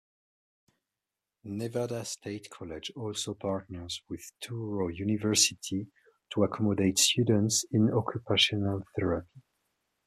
[1.43, 5.85] Nevada State College also partners with Touro University
[6.31, 9.43] to accommodate students in Occupational Therapy.